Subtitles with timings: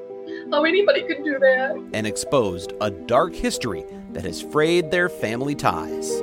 [0.52, 1.90] How anybody could do that.
[1.94, 6.20] And exposed a dark history that has frayed their family ties.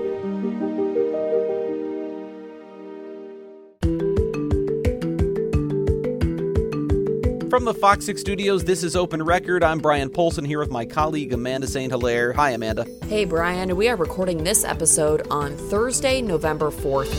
[7.51, 9.65] From the Fox 6 studios, this is Open Record.
[9.65, 11.91] I'm Bryan Polcyn here with my colleague Amanda St.
[11.91, 12.33] Hilaire.
[12.34, 12.87] Hi, Amanda.
[13.09, 13.75] Hey, Brian.
[13.75, 17.11] We are recording this episode on Thursday, November 4th.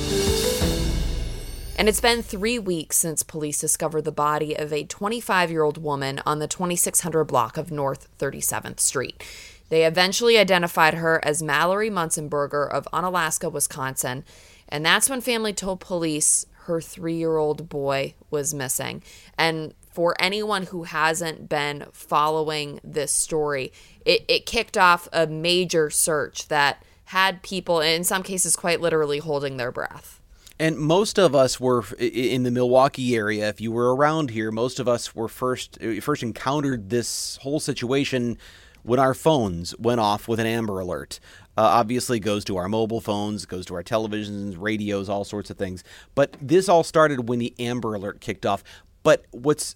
[1.78, 5.78] And it's been three weeks since police discovered the body of a 25 year old
[5.78, 9.22] woman on the 2600 block of North 37th Street.
[9.68, 14.24] They eventually identified her as Mallory Munzenberger of Onalaska, Wisconsin.
[14.70, 19.04] And that's when family told police her three year old boy was missing.
[19.38, 23.72] And for anyone who hasn't been following this story,
[24.06, 29.20] it, it kicked off a major search that had people, in some cases, quite literally
[29.20, 30.22] holding their breath.
[30.58, 33.50] And most of us were in the Milwaukee area.
[33.50, 38.38] If you were around here, most of us were first first encountered this whole situation
[38.84, 41.20] when our phones went off with an Amber Alert.
[41.58, 45.58] Uh, obviously, goes to our mobile phones, goes to our televisions, radios, all sorts of
[45.58, 45.84] things.
[46.16, 48.64] But this all started when the Amber Alert kicked off.
[49.04, 49.76] But what's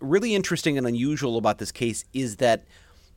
[0.00, 2.64] really interesting and unusual about this case is that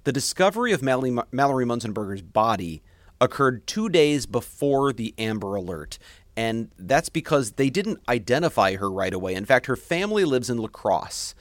[0.03, 2.81] the discovery of Mallory, Mallory Munzenberger's body
[3.21, 5.97] occurred two days before the Amber Alert.
[6.35, 9.35] And that's because they didn't identify her right away.
[9.35, 11.35] In fact, her family lives in La Crosse.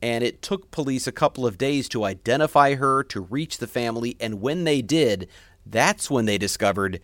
[0.00, 4.16] And it took police a couple of days to identify her, to reach the family.
[4.20, 5.28] And when they did,
[5.64, 7.00] that's when they discovered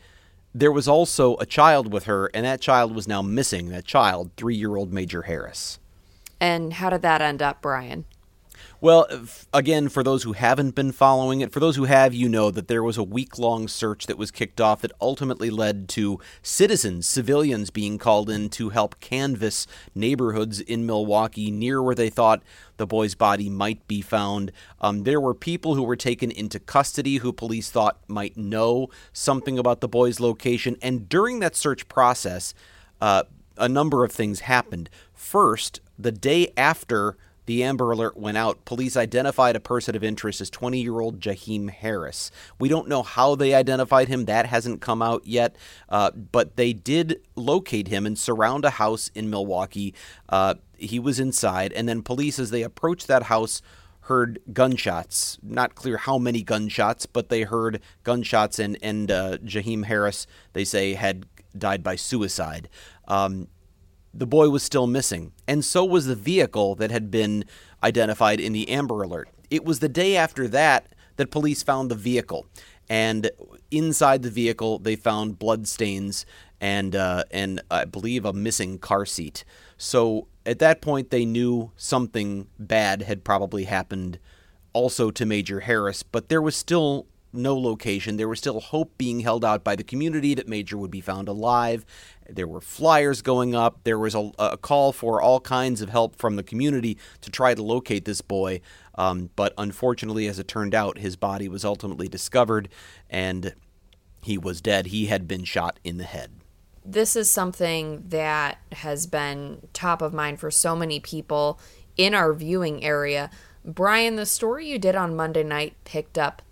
[0.54, 3.70] there was also a child with her, and that child was now missing.
[3.70, 5.78] That child, three year old Major Harris.
[6.42, 8.04] And how did that end up, Brian?
[8.80, 9.06] Well,
[9.54, 12.66] again, for those who haven't been following it, for those who have, you know that
[12.66, 17.06] there was a week long search that was kicked off that ultimately led to citizens,
[17.06, 22.42] civilians being called in to help canvass neighborhoods in Milwaukee near where they thought
[22.76, 24.50] the boy's body might be found.
[24.80, 29.60] Um, there were people who were taken into custody who police thought might know something
[29.60, 30.76] about the boy's location.
[30.82, 32.52] And during that search process,
[33.00, 33.22] uh,
[33.56, 34.90] a number of things happened.
[35.14, 40.40] First, the day after the Amber Alert went out, police identified a person of interest
[40.40, 42.30] as 20 year old Jaheim Harris.
[42.58, 45.56] We don't know how they identified him, that hasn't come out yet,
[45.88, 49.94] uh, but they did locate him and surround a house in Milwaukee.
[50.28, 53.60] Uh, he was inside, and then police, as they approached that house,
[54.02, 55.38] heard gunshots.
[55.42, 60.64] Not clear how many gunshots, but they heard gunshots, and, and uh, Jaheim Harris, they
[60.64, 61.26] say, had
[61.56, 62.68] died by suicide.
[63.06, 63.48] Um,
[64.14, 67.44] the boy was still missing, and so was the vehicle that had been
[67.82, 69.28] identified in the Amber Alert.
[69.50, 70.86] It was the day after that
[71.16, 72.46] that police found the vehicle,
[72.88, 73.30] and
[73.70, 76.26] inside the vehicle they found blood stains
[76.60, 79.44] and uh, and I believe a missing car seat.
[79.76, 84.18] So at that point they knew something bad had probably happened
[84.72, 88.16] also to Major Harris, but there was still no location.
[88.16, 91.28] There was still hope being held out by the community that Major would be found
[91.28, 91.84] alive.
[92.28, 93.80] There were flyers going up.
[93.84, 97.54] There was a, a call for all kinds of help from the community to try
[97.54, 98.60] to locate this boy.
[98.94, 102.68] Um, but unfortunately, as it turned out, his body was ultimately discovered
[103.08, 103.54] and
[104.22, 104.86] he was dead.
[104.86, 106.32] He had been shot in the head.
[106.84, 111.60] This is something that has been top of mind for so many people
[111.96, 113.30] in our viewing area.
[113.64, 116.42] Brian, the story you did on Monday night picked up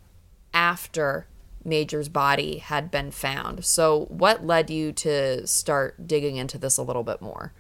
[0.53, 1.27] after
[1.65, 3.65] Major's body had been found.
[3.65, 7.53] So, what led you to start digging into this a little bit more?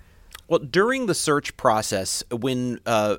[0.49, 3.17] Well, during the search process, when uh,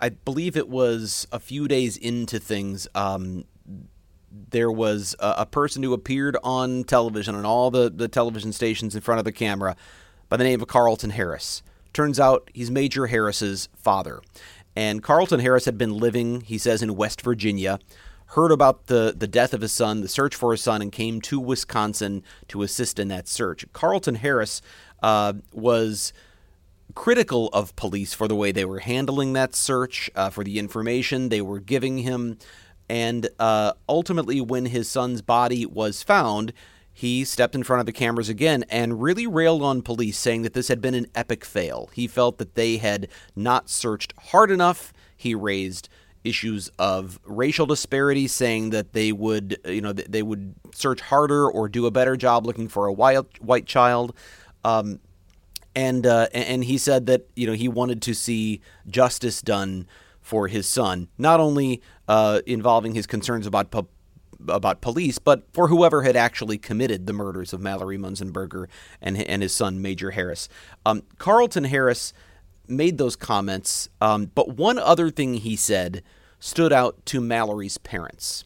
[0.00, 2.86] I believe it was a few days into things.
[2.94, 3.44] Um,
[4.50, 8.94] there was a, a, person who appeared on television on all the, the television stations
[8.94, 9.74] in front of the camera
[10.28, 11.62] by the name of Carlton Harris.
[11.92, 14.20] Turns out he's Major Harris's father.
[14.76, 17.78] And Carlton Harris had been living, he says, in West Virginia,
[18.28, 21.20] heard about the, the death of his son, the search for his son, and came
[21.22, 23.64] to Wisconsin to assist in that search.
[23.72, 24.60] Carlton Harris
[25.02, 26.12] uh, was
[26.94, 31.28] critical of police for the way they were handling that search, uh, for the information
[31.28, 32.38] they were giving him.
[32.88, 36.52] And uh, ultimately, when his son's body was found,
[36.92, 40.52] he stepped in front of the cameras again and really railed on police, saying that
[40.52, 41.88] this had been an epic fail.
[41.92, 44.92] He felt that they had not searched hard enough.
[45.16, 45.88] He raised
[46.28, 51.68] issues of racial disparity, saying that they would, you know, they would search harder or
[51.68, 54.14] do a better job looking for a white white child.
[54.64, 55.00] Um,
[55.74, 59.86] and uh, and he said that you know he wanted to see justice done
[60.20, 63.88] for his son, not only uh, involving his concerns about pu-
[64.48, 68.66] about police, but for whoever had actually committed the murders of Mallory Munzenberger
[69.00, 70.48] and and his son Major Harris.
[70.84, 72.12] Um, Carlton Harris
[72.66, 76.02] made those comments, um, but one other thing he said
[76.40, 78.44] stood out to Mallory's parents.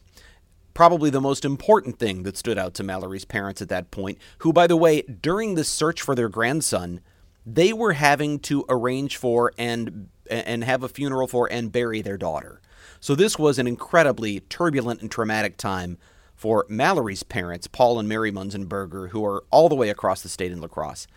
[0.73, 4.51] Probably the most important thing that stood out to Mallory's parents at that point, who,
[4.51, 7.01] by the way, during the search for their grandson,
[7.45, 12.17] they were having to arrange for and and have a funeral for and bury their
[12.17, 12.61] daughter.
[12.99, 15.97] So this was an incredibly turbulent and traumatic time
[16.35, 20.51] for Mallory's parents, Paul and Mary Munzenberger, who are all the way across the state
[20.51, 21.07] in La Crosse.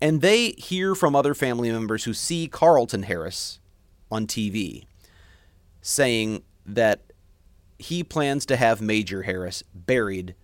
[0.00, 3.60] And they hear from other family members who see Carlton Harris
[4.10, 4.86] on TV
[5.80, 7.12] saying that
[7.78, 10.34] he plans to have Major Harris buried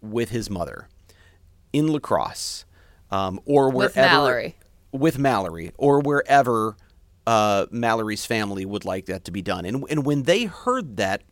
[0.00, 0.88] with his mother
[1.72, 2.64] in La Crosse
[3.10, 4.56] um, or wherever with Mallory.
[4.92, 6.76] with Mallory or wherever
[7.26, 9.64] uh, Mallory's family would like that to be done.
[9.64, 11.22] And, and when they heard that,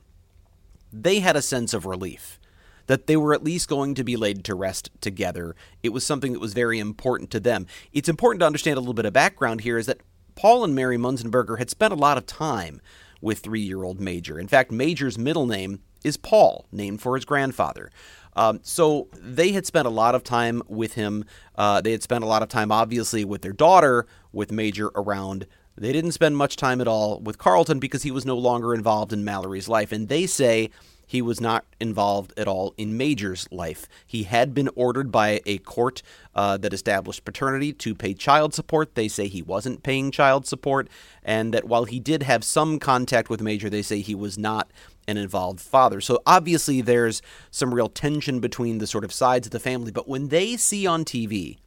[0.92, 2.38] they had a sense of relief
[2.86, 5.54] that they were at least going to be laid to rest together.
[5.82, 7.66] It was something that was very important to them.
[7.92, 10.00] It's important to understand a little bit of background here is that
[10.34, 12.80] Paul and Mary Munzenberger had spent a lot of time
[13.22, 14.38] with three year old Major.
[14.38, 17.90] In fact, Major's middle name is Paul, named for his grandfather.
[18.34, 21.24] Um, so they had spent a lot of time with him.
[21.54, 25.46] Uh, they had spent a lot of time, obviously, with their daughter, with Major around.
[25.76, 29.12] They didn't spend much time at all with Carlton because he was no longer involved
[29.12, 29.92] in Mallory's life.
[29.92, 30.70] And they say
[31.12, 33.86] he was not involved at all in Major's life.
[34.06, 36.00] He had been ordered by a court
[36.34, 38.94] uh, that established paternity to pay child support.
[38.94, 40.88] They say he wasn't paying child support,
[41.22, 44.70] and that while he did have some contact with Major, they say he was not
[45.06, 46.00] an involved father.
[46.00, 47.20] So obviously, there's
[47.50, 49.92] some real tension between the sort of sides of the family.
[49.92, 51.58] But when they see on TV,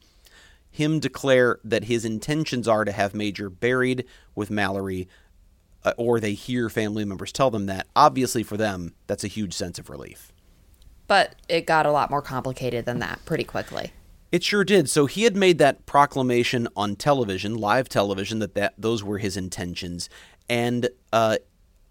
[0.72, 5.06] him declare that his intentions are to have Major buried with Mallory
[5.86, 9.54] uh, or they hear family members tell them that, obviously for them, that's a huge
[9.54, 10.32] sense of relief.
[11.06, 13.92] But it got a lot more complicated than that pretty quickly.
[14.32, 14.90] It sure did.
[14.90, 19.36] So he had made that proclamation on television, live television, that, that those were his
[19.36, 20.10] intentions.
[20.48, 21.36] And uh,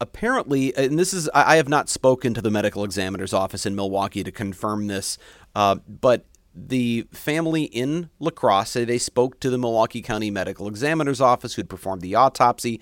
[0.01, 4.25] apparently, and this is, I have not spoken to the medical examiner's office in Milwaukee
[4.25, 5.18] to confirm this,
[5.56, 11.21] uh, but the family in La Crosse, they spoke to the Milwaukee County Medical Examiner's
[11.21, 12.81] Office who'd performed the autopsy,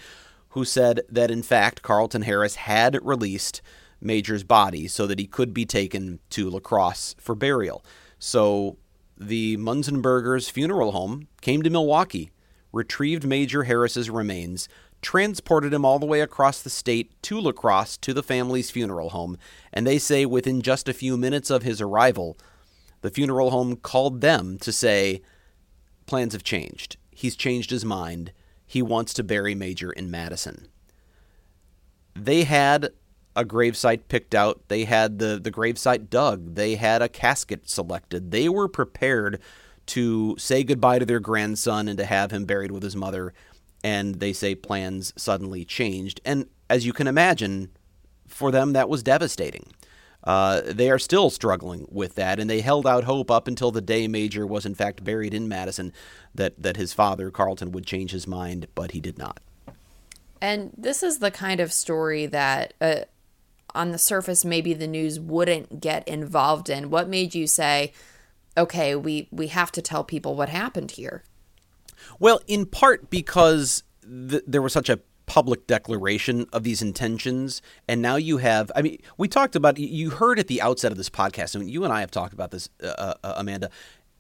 [0.54, 3.62] who said that in fact Carlton Harris had released
[4.00, 7.84] Major's body so that he could be taken to La Crosse for burial.
[8.20, 8.78] So
[9.18, 12.32] the Munzenbergers funeral home came to Milwaukee,
[12.72, 14.70] retrieved Major Harris's remains,
[15.02, 19.10] transported him all the way across the state to La Crosse to the family's funeral
[19.10, 19.38] home,
[19.74, 22.38] and they say within just a few minutes of his arrival,
[23.02, 25.22] the funeral home called them to say
[26.06, 26.98] plans have changed.
[27.10, 28.34] He's changed his mind
[28.74, 30.68] he wants to bury Major in Madison.
[32.16, 32.90] They had
[33.36, 34.64] a gravesite picked out.
[34.68, 36.56] They had the, the gravesite dug.
[36.56, 38.32] They had a casket selected.
[38.32, 39.40] They were prepared
[39.88, 43.32] to say goodbye to their grandson and to have him buried with his mother.
[43.84, 46.20] And they say plans suddenly changed.
[46.26, 47.70] And as you can imagine,
[48.28, 49.68] for them, that was devastating.
[50.24, 53.82] Uh, they are still struggling with that, and they held out hope up until the
[53.82, 55.92] day Major was in fact buried in Madison
[56.34, 59.42] that, that his father, Carlton, would change his mind, but he did not.
[60.40, 63.02] And this is the kind of story that, uh,
[63.76, 66.90] on the surface, maybe the news wouldn't get involved in.
[66.90, 67.92] What made you say,
[68.58, 71.24] okay, we, we have to tell people what happened here?
[72.20, 78.02] Well, in part because th- there was such a public declaration of these intentions and
[78.02, 81.10] now you have i mean we talked about you heard at the outset of this
[81.10, 83.70] podcast and you and i have talked about this uh, uh, uh, amanda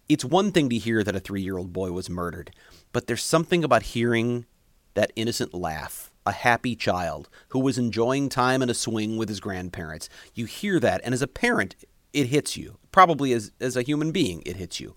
[0.08, 2.52] it's one thing to hear that a three-year-old boy was murdered
[2.94, 4.46] but there's something about hearing
[4.94, 9.40] that innocent laugh a happy child who was enjoying time in a swing with his
[9.40, 10.10] grandparents.
[10.34, 11.76] You hear that, and as a parent,
[12.14, 12.78] it hits you.
[12.92, 14.96] Probably as, as a human being, it hits you.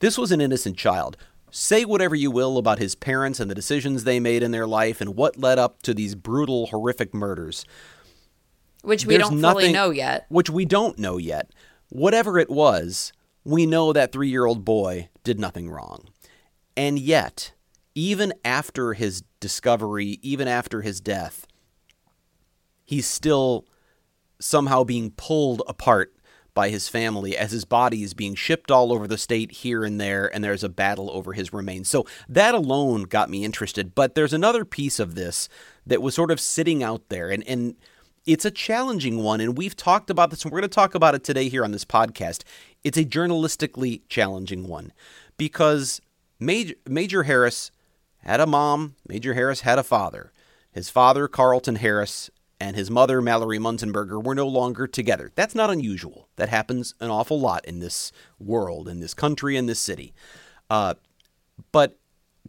[0.00, 1.16] This was an innocent child.
[1.58, 5.00] Say whatever you will about his parents and the decisions they made in their life
[5.00, 7.64] and what led up to these brutal, horrific murders.
[8.82, 10.26] Which we There's don't nothing- fully know yet.
[10.28, 11.50] Which we don't know yet.
[11.88, 13.10] Whatever it was,
[13.42, 16.10] we know that three year old boy did nothing wrong.
[16.76, 17.54] And yet,
[17.94, 21.46] even after his discovery, even after his death,
[22.84, 23.64] he's still
[24.38, 26.12] somehow being pulled apart
[26.56, 30.00] by his family as his body is being shipped all over the state here and
[30.00, 31.88] there, and there's a battle over his remains.
[31.88, 33.94] So that alone got me interested.
[33.94, 35.50] But there's another piece of this
[35.86, 37.76] that was sort of sitting out there, and, and
[38.24, 39.42] it's a challenging one.
[39.42, 41.72] And we've talked about this, and we're going to talk about it today here on
[41.72, 42.42] this podcast.
[42.82, 44.94] It's a journalistically challenging one
[45.36, 46.00] because
[46.40, 47.70] Major, Major Harris
[48.20, 50.32] had a mom, Major Harris had a father.
[50.72, 55.30] His father, Carlton Harris, and his mother, Mallory Munzenberger, were no longer together.
[55.34, 56.28] That's not unusual.
[56.36, 60.14] That happens an awful lot in this world, in this country, in this city.
[60.70, 60.94] Uh,
[61.72, 61.98] but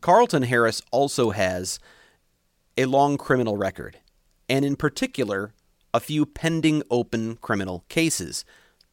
[0.01, 1.79] Carlton Harris also has
[2.77, 3.99] a long criminal record,
[4.47, 5.53] and in particular,
[5.93, 8.45] a few pending open criminal cases,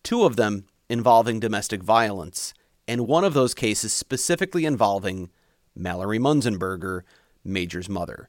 [0.03, 2.55] two of them involving domestic violence,
[2.89, 5.31] and one of those cases specifically involving
[5.75, 7.03] Mallory Munzenberger,
[7.45, 8.29] Major's mother.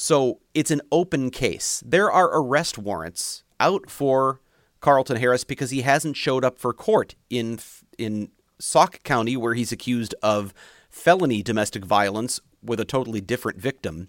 [0.00, 1.82] So it's an open case.
[1.84, 4.40] There are arrest warrants out for
[4.78, 7.58] Carlton Harris because he hasn't showed up for court in
[7.98, 10.54] in Sauk County where he's accused of
[10.88, 14.08] felony domestic violence with a totally different victim,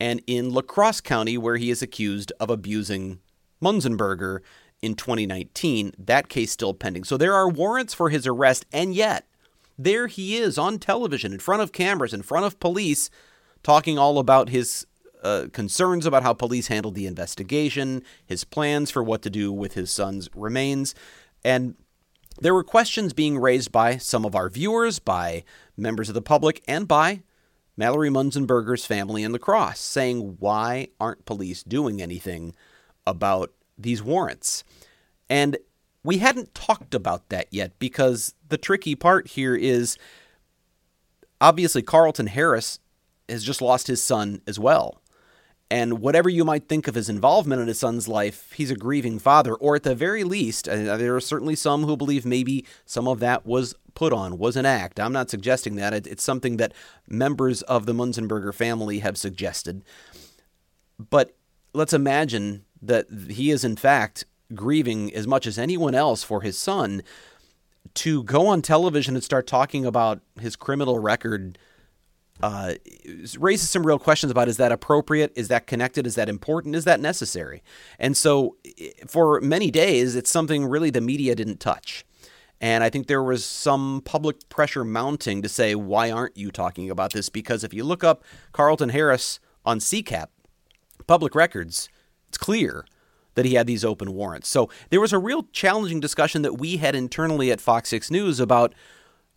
[0.00, 3.18] and in La Crosse County where he is accused of abusing
[3.62, 4.38] Munzenberger
[4.80, 5.92] in 2019.
[5.98, 7.04] That case still pending.
[7.04, 9.26] So there are warrants for his arrest, and yet
[9.76, 13.10] there he is on television in front of cameras, in front of police,
[13.62, 14.86] talking all about his
[15.22, 19.74] uh, concerns about how police handled the investigation, his plans for what to do with
[19.74, 20.94] his son's remains.
[21.44, 21.74] And
[22.40, 25.44] there were questions being raised by some of our viewers, by
[25.76, 27.22] members of the public, and by
[27.76, 32.54] Mallory Munzenberger's family in La Crosse, saying, why aren't police doing anything
[33.06, 34.64] about these warrants?
[35.28, 35.56] And
[36.02, 39.98] we hadn't talked about that yet because the tricky part here is
[41.40, 42.78] obviously Carlton Harris
[43.28, 45.02] has just lost his son as well.
[45.70, 49.18] And whatever you might think of his involvement in his son's life, he's a grieving
[49.18, 53.06] father, or at the very least, uh, there are certainly some who believe maybe some
[53.06, 54.98] of that was put on, was an act.
[54.98, 55.92] I'm not suggesting that.
[55.92, 56.72] It- It's something that
[57.06, 59.82] members of the Munzenberger family have suggested.
[61.10, 61.36] But
[61.74, 66.56] let's imagine that he is, in fact, grieving as much as anyone else for his
[66.56, 67.02] son.
[67.94, 71.58] To go on television and start talking about his criminal record
[72.42, 72.74] uh,
[73.38, 75.32] raises some real questions about is that appropriate?
[75.34, 76.06] Is that connected?
[76.06, 76.76] Is that important?
[76.76, 77.62] Is that necessary?
[77.98, 78.56] And so,
[79.06, 82.04] for many days, it's something really the media didn't touch.
[82.60, 86.90] And I think there was some public pressure mounting to say, why aren't you talking
[86.90, 87.28] about this?
[87.28, 90.26] Because if you look up Carlton Harris on CCAP,
[91.06, 91.88] public records,
[92.28, 92.84] it's clear
[93.34, 94.48] that he had these open warrants.
[94.48, 98.40] So there was a real challenging discussion that we had internally at Fox 6 News
[98.40, 98.74] about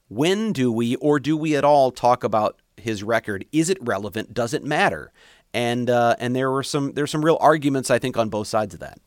[0.07, 3.45] when do we or do we at all talk about his record?
[3.51, 4.33] Is it relevant?
[4.33, 5.11] Does it matter?
[5.53, 8.73] And uh, and there were some there's some real arguments I think on both sides
[8.73, 8.99] of that.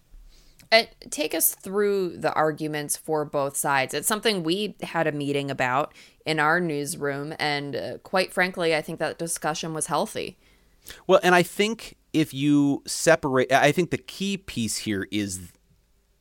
[0.72, 3.94] Uh, take us through the arguments for both sides.
[3.94, 5.94] It's something we had a meeting about
[6.26, 10.36] in our newsroom, and uh, quite frankly, I think that discussion was healthy.
[11.06, 15.52] Well, and I think if you separate, I think the key piece here is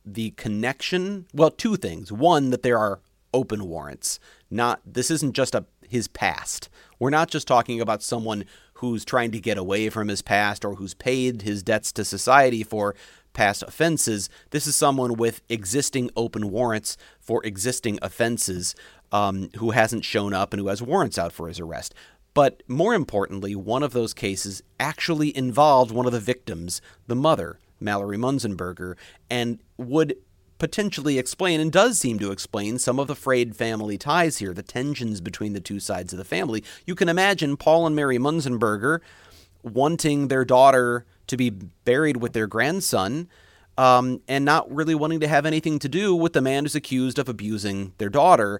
[0.04, 1.26] the connection.
[1.34, 2.12] Well, two things.
[2.12, 3.00] One, that there are
[3.32, 4.20] open warrants.
[4.50, 6.68] Not this isn't just a his past.
[6.98, 10.74] We're not just talking about someone who's trying to get away from his past or
[10.74, 12.96] who's paid his debts to society for
[13.32, 14.28] past offenses.
[14.50, 18.74] This is someone with existing open warrants for existing offenses
[19.12, 21.94] um, who hasn't shown up and who has warrants out for his arrest.
[22.34, 27.60] But more importantly, one of those cases actually involved one of the victims, the mother,
[27.78, 28.96] Mallory Munzenberger,
[29.30, 30.16] and would
[30.64, 34.62] potentially explain and does seem to explain some of the frayed family ties here, the
[34.62, 36.64] tensions between the two sides of the family.
[36.86, 39.00] You can imagine Paul and Mary Munzenberger
[39.62, 43.28] wanting their daughter to be buried with their grandson
[43.76, 47.18] um, and not really wanting to have anything to do with the man who's accused
[47.18, 48.58] of abusing their daughter.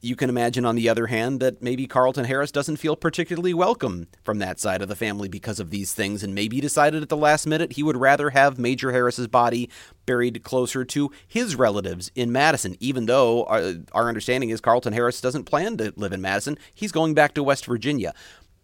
[0.00, 4.06] You can imagine, on the other hand, that maybe Carlton Harris doesn't feel particularly welcome
[4.22, 7.16] from that side of the family because of these things, and maybe decided at the
[7.16, 9.68] last minute he would rather have Major Harris's body
[10.06, 15.20] buried closer to his relatives in Madison, even though our, our understanding is Carlton Harris
[15.20, 16.56] doesn't plan to live in Madison.
[16.72, 18.14] He's going back to West Virginia,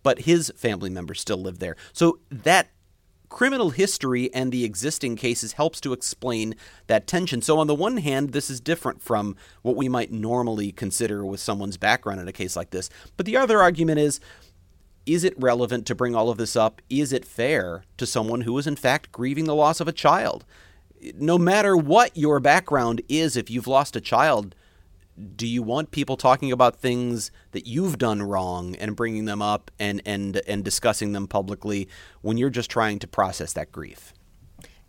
[0.04, 1.74] but his family members still live there.
[1.92, 2.68] So that
[3.34, 6.54] criminal history and the existing cases helps to explain
[6.86, 7.42] that tension.
[7.42, 11.40] So, on the one hand, this is different from what we might normally consider with
[11.40, 12.88] someone's background in a case like this.
[13.16, 14.20] But the other argument is
[15.04, 16.80] is it relevant to bring all of this up?
[16.88, 20.44] Is it fair to someone who is, in fact, grieving the loss of a child?
[21.18, 24.54] No matter what your background is, if you've lost a child,
[25.36, 29.70] do you want people talking about things that you've done wrong and bringing them up
[29.78, 31.88] and and and discussing them publicly
[32.22, 34.12] when you're just trying to process that grief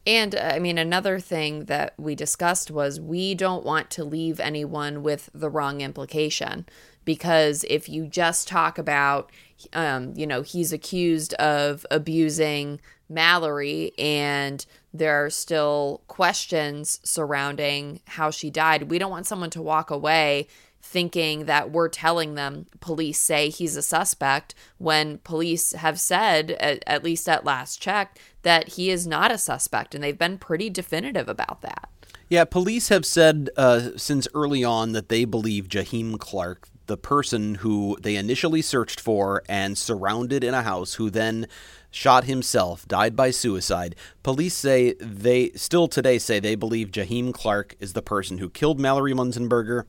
[0.07, 4.39] and uh, I mean, another thing that we discussed was we don't want to leave
[4.39, 6.65] anyone with the wrong implication.
[7.05, 9.31] Because if you just talk about,
[9.73, 12.79] um, you know, he's accused of abusing
[13.09, 14.65] Mallory and
[14.97, 18.89] there are still questions surrounding how she died.
[18.89, 20.47] We don't want someone to walk away
[20.81, 26.83] thinking that we're telling them police say he's a suspect when police have said at,
[26.85, 30.69] at, least at last check that he is not a suspect and they've been pretty
[30.69, 31.89] definitive about that
[32.29, 37.55] yeah police have said uh, since early on that they believe jaheim clark the person
[37.55, 41.47] who they initially searched for and surrounded in a house who then
[41.95, 43.95] shot himself, died by suicide.
[44.21, 48.81] Police say they still today say they believe Jaheim Clark is the person who killed
[48.81, 49.85] Mallory Munzenberger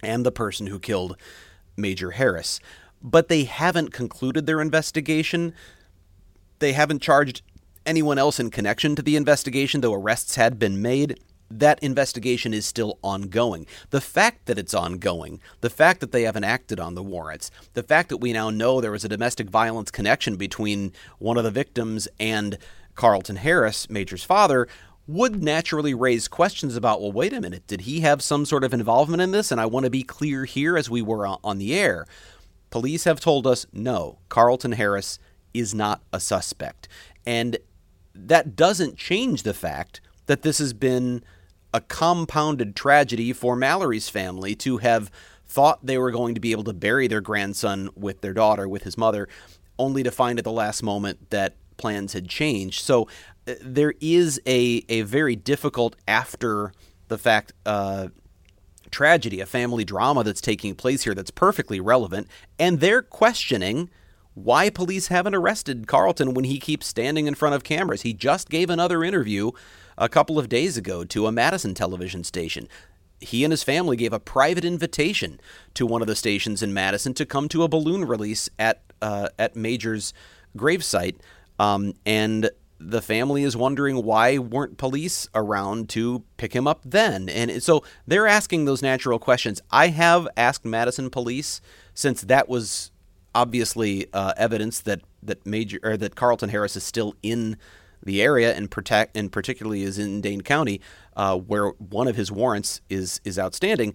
[0.00, 1.16] and the person who killed
[1.76, 2.60] Major Harris.
[3.02, 5.54] But they haven't concluded their investigation.
[6.60, 7.42] They haven't charged
[7.84, 11.18] anyone else in connection to the investigation, though arrests had been made
[11.50, 13.66] that investigation is still ongoing.
[13.90, 17.82] The fact that it's ongoing, the fact that they haven't acted on the warrants, the
[17.82, 21.50] fact that we now know there was a domestic violence connection between one of the
[21.50, 22.58] victims and
[22.94, 24.68] Carlton Harris, Major's father,
[25.06, 28.72] would naturally raise questions about well, wait a minute, did he have some sort of
[28.72, 29.52] involvement in this?
[29.52, 32.06] And I want to be clear here as we were on the air.
[32.70, 35.18] Police have told us no, Carlton Harris
[35.52, 36.88] is not a suspect.
[37.26, 37.58] And
[38.14, 41.22] that doesn't change the fact that this has been
[41.74, 45.10] a compounded tragedy for Mallory's family to have
[45.46, 48.84] thought they were going to be able to bury their grandson with their daughter, with
[48.84, 49.28] his mother,
[49.76, 52.80] only to find at the last moment that plans had changed.
[52.80, 53.08] So
[53.48, 56.72] uh, there is a, a very difficult after
[57.08, 58.08] the fact uh,
[58.92, 62.28] tragedy, a family drama that's taking place here that's perfectly relevant.
[62.56, 63.90] And they're questioning
[64.34, 68.02] why police haven't arrested Carlton when he keeps standing in front of cameras.
[68.02, 69.50] He just gave another interview
[69.96, 72.68] a couple of days ago to a Madison television station.
[73.20, 75.40] He and his family gave a private invitation
[75.74, 79.28] to one of the stations in Madison to come to a balloon release at uh,
[79.38, 80.12] at Major's
[80.56, 81.16] gravesite,
[81.58, 87.28] um, and the family is wondering why weren't police around to pick him up then?
[87.28, 89.62] And so they're asking those natural questions.
[89.70, 91.60] I have asked Madison police
[91.94, 92.90] since that was
[93.34, 97.56] obviously uh, evidence that that Major or that Carlton Harris is still in
[98.04, 100.80] the area and protect and particularly is in Dane County,
[101.16, 103.94] uh, where one of his warrants is is outstanding.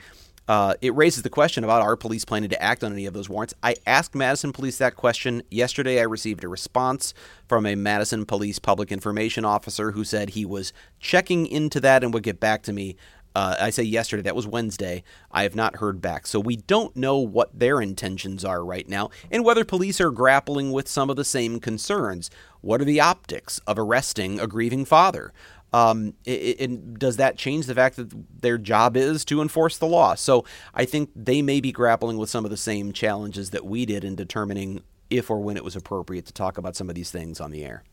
[0.49, 3.29] Uh, it raises the question about our police planning to act on any of those
[3.29, 3.53] warrants.
[3.61, 5.99] I asked Madison Police that question yesterday.
[5.99, 7.13] I received a response
[7.47, 12.11] from a Madison Police public information officer who said he was checking into that and
[12.15, 12.95] would get back to me.
[13.39, 15.01] Uh, I say yesterday, that was Wednesday.
[15.31, 16.27] I have not heard back.
[16.27, 20.73] So we don't know what their intentions are right now and whether police are grappling
[20.73, 22.29] with some of the same concerns.
[22.59, 25.31] What are the optics of arresting a grieving father?
[25.71, 30.15] Um, does that change the fact that their job is to enforce the law?
[30.15, 33.85] So I think they may be grappling with some of the same challenges that we
[33.85, 37.09] did in determining if or when it was appropriate to talk about some of these
[37.09, 37.85] things on the air.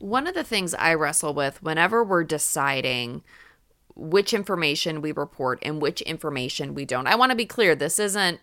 [0.00, 3.22] One of the things I wrestle with whenever we're deciding
[3.98, 7.08] which information we report and which information we don't.
[7.08, 8.40] I want to be clear, this isn't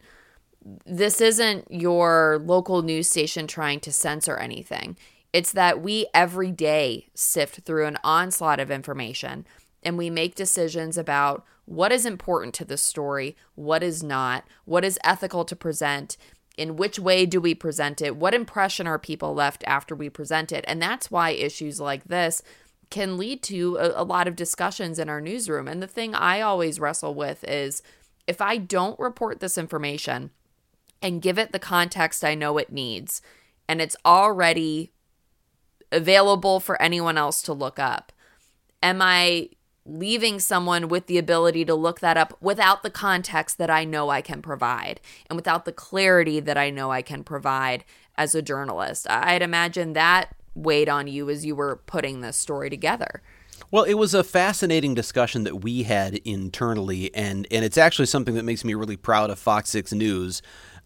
[0.86, 4.98] this isn't your local news station trying to censor anything.
[5.32, 9.46] It's that we every day sift through an onslaught of information
[9.84, 14.84] and we make decisions about what is important to the story, what is not, what
[14.84, 16.18] is ethical to present,
[16.58, 20.52] in which way do we present it, what impression are people left after we present
[20.52, 20.66] it.
[20.68, 22.42] And that's why issues like this
[22.90, 25.68] can lead to a, a lot of discussions in our newsroom.
[25.68, 27.82] And the thing I always wrestle with is
[28.28, 30.32] if I don't report this information
[31.02, 33.22] and give it the context I know it needs,
[33.68, 34.92] and it's already
[35.92, 38.12] available for anyone else to look up,
[38.82, 39.50] am I
[39.86, 44.10] leaving someone with the ability to look that up without the context that I know
[44.10, 47.86] I can provide and without the clarity that I know I can provide
[48.18, 49.06] as a journalist?
[49.10, 53.22] I'd imagine that weighed on you as you were putting this story together?
[53.72, 58.36] Well, it was a fascinating discussion that we had internally, and, and it's actually something
[58.36, 60.42] that makes me really proud of Fox 6 News.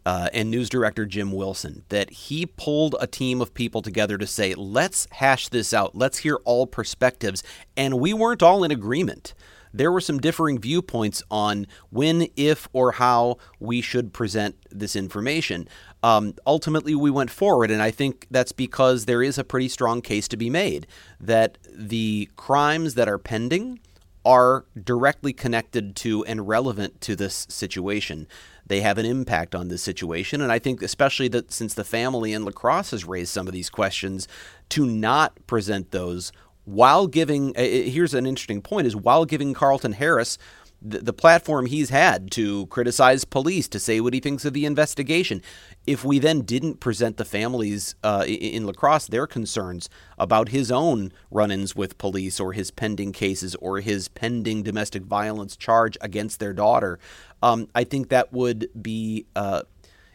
[0.06, 4.26] uh, and news director Jim Wilson that he pulled a team of people together to
[4.26, 7.44] say, let's hash this out, let's hear all perspectives.
[7.76, 9.34] And we weren't all in agreement.
[9.72, 15.68] There were some differing viewpoints on when, if, or how we should present this information.
[16.02, 20.02] Um, ultimately, we went forward, and I think that's because there is a pretty strong
[20.02, 20.88] case to be made
[21.20, 23.80] that the crimes that are pending
[24.26, 28.28] are directly connected to and relevant to this situation.
[28.66, 30.42] They have an impact on this situation.
[30.42, 33.54] And I think, especially that since the family in La Crosse has raised some of
[33.54, 34.28] these questions,
[34.70, 36.32] to not present those
[36.66, 40.38] while giving, here's an interesting point, is while giving Carlton Harris
[40.82, 44.66] the, the platform he's had to criticize police, to say what he thinks of the
[44.66, 45.42] investigation.
[45.86, 50.72] If we then didn't present the families uh, in La Crosse their concerns about his
[50.72, 55.98] own run ins with police or his pending cases or his pending domestic violence charge
[56.02, 57.00] against their daughter,
[57.42, 59.64] um, I think that would be uh,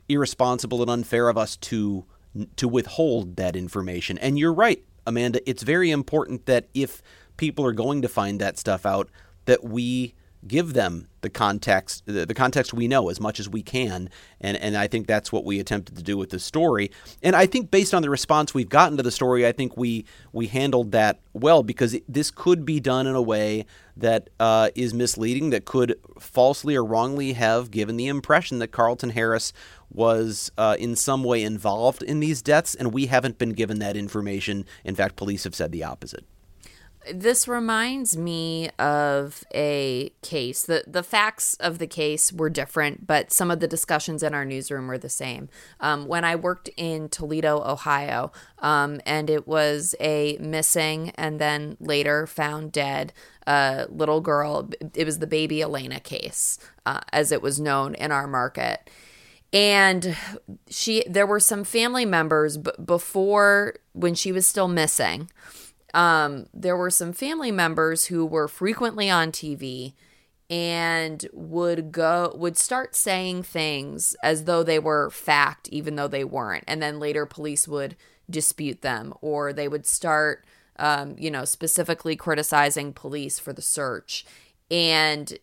[0.09, 2.05] irresponsible and unfair of us to
[2.57, 4.19] to withhold that information.
[4.19, 5.49] And you're right, Amanda.
[5.49, 7.01] It's very important that if
[7.37, 9.09] people are going to find that stuff out,
[9.45, 10.15] that we
[10.47, 14.77] give them the context the context we know as much as we can and and
[14.77, 16.91] I think that's what we attempted to do with this story.
[17.23, 20.05] And I think based on the response we've gotten to the story I think we
[20.33, 23.65] we handled that well because it, this could be done in a way
[23.97, 29.11] that uh, is misleading that could falsely or wrongly have given the impression that Carlton
[29.11, 29.53] Harris
[29.91, 33.97] was uh, in some way involved in these deaths and we haven't been given that
[33.97, 34.67] information.
[34.85, 36.27] In fact police have said the opposite
[37.13, 40.63] this reminds me of a case.
[40.63, 44.45] The the facts of the case were different, but some of the discussions in our
[44.45, 45.49] newsroom were the same.
[45.81, 51.77] Um, when I worked in Toledo, Ohio, um, and it was a missing and then
[51.81, 53.13] later found dead
[53.47, 54.71] uh, little girl.
[54.95, 58.91] It was the baby Elena case, uh, as it was known in our market.
[59.53, 60.17] And
[60.69, 65.31] she, there were some family members b- before when she was still missing
[65.95, 69.95] um, there were some family members who were frequently on TV
[70.51, 76.25] and would go would start saying things as though they were fact even though they
[76.25, 76.65] weren't.
[76.67, 77.97] And then later police would
[78.29, 80.45] dispute them or they would start
[80.79, 84.27] um, you know specifically criticizing police for the search.
[84.71, 85.39] And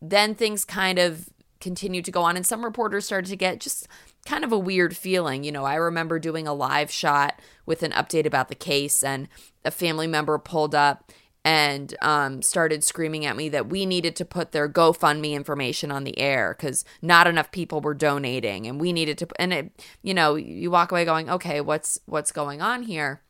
[0.00, 3.88] then things kind of continued to go on and some reporters started to get just
[4.24, 5.44] kind of a weird feeling.
[5.44, 9.28] You know, I remember doing a live shot with an update about the case, and
[9.64, 11.12] a family member pulled up
[11.44, 16.04] and um, started screaming at me that we needed to put their GoFundMe information on
[16.04, 19.28] the air because not enough people were donating, and we needed to.
[19.38, 23.20] And it, you know, you walk away going, okay, what's what's going on here?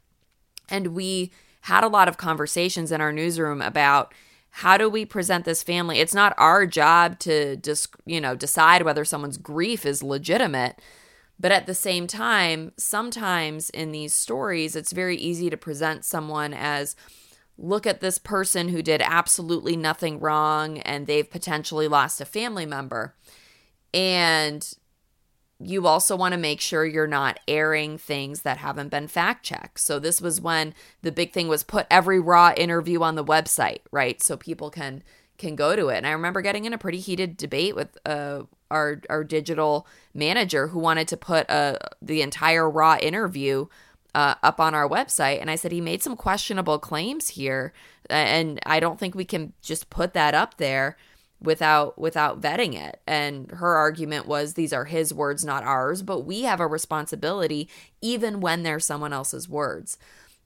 [0.69, 4.15] And we had a lot of conversations in our newsroom about
[4.59, 5.99] how do we present this family?
[5.99, 10.81] It's not our job to just you know decide whether someone's grief is legitimate
[11.41, 16.55] but at the same time sometimes in these stories it's very easy to present someone
[16.55, 16.95] as
[17.57, 22.67] look at this person who did absolutely nothing wrong and they've potentially lost a family
[22.67, 23.15] member.
[23.93, 24.69] And
[25.61, 29.81] you also want to make sure you're not airing things that haven't been fact checked.
[29.81, 33.81] So this was when the big thing was put every raw interview on the website,
[33.91, 34.23] right?
[34.23, 35.03] So people can
[35.37, 35.97] can go to it.
[35.97, 40.69] And I remember getting in a pretty heated debate with uh, our our digital manager
[40.69, 43.67] who wanted to put uh, the entire raw interview
[44.15, 45.41] uh, up on our website.
[45.41, 47.73] And I said he made some questionable claims here,
[48.09, 50.97] and I don't think we can just put that up there
[51.45, 53.01] without without vetting it.
[53.07, 57.69] And her argument was these are his words not ours but we have a responsibility
[58.01, 59.99] even when they're someone else's words.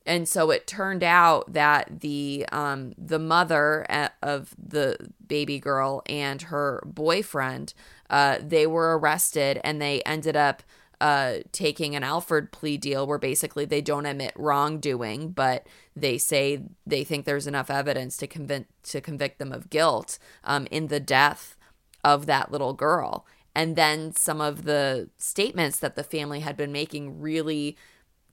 [0.06, 6.02] And so it turned out that the um, the mother uh, of the baby girl
[6.06, 7.74] and her boyfriend
[8.10, 10.62] uh, they were arrested and they ended up
[11.00, 16.62] uh, taking an Alford plea deal where basically they don't admit wrongdoing, but they say
[16.86, 21.00] they think there's enough evidence to convict to convict them of guilt um, in the
[21.00, 21.56] death
[22.04, 23.26] of that little girl.
[23.54, 27.76] And then some of the statements that the family had been making really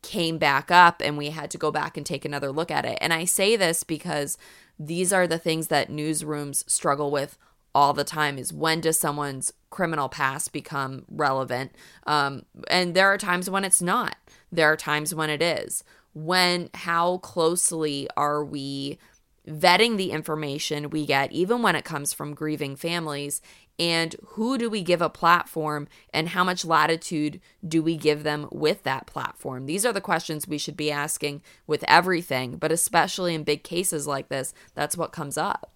[0.02, 2.98] came back up, and we had to go back and take another look at it.
[3.02, 4.38] And I say this because
[4.78, 7.38] these are the things that newsrooms struggle with
[7.74, 11.74] all the time is when does someone's criminal past become relevant.
[12.08, 14.16] Um, and there are times when it's not.
[14.52, 15.84] There are times when it is.
[16.14, 18.98] When how closely are we
[19.46, 23.42] vetting the information we get even when it comes from grieving families?
[23.78, 28.48] And who do we give a platform and how much latitude do we give them
[28.50, 29.66] with that platform?
[29.66, 34.08] These are the questions we should be asking with everything but especially in big cases
[34.08, 35.75] like this that's what comes up